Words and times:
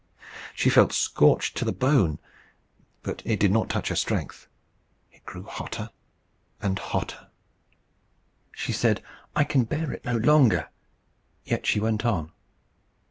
She 0.55 0.71
felt 0.71 0.93
scorched 0.93 1.55
to 1.57 1.63
the 1.63 1.71
bone, 1.71 2.17
but 3.03 3.21
it 3.23 3.39
did 3.39 3.51
not 3.51 3.69
touch 3.69 3.89
her 3.89 3.95
strength. 3.95 4.47
It 5.11 5.23
grew 5.27 5.43
hotter 5.43 5.91
and 6.59 6.79
hotter. 6.79 7.27
She 8.51 8.71
said, 8.73 9.03
"I 9.35 9.43
can 9.43 9.63
bear 9.63 9.91
it 9.91 10.03
no 10.03 10.17
longer." 10.17 10.69
Yet 11.45 11.67
she 11.67 11.79
went 11.79 12.03
on. 12.03 12.31